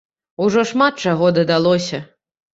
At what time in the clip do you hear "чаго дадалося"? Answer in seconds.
1.05-2.03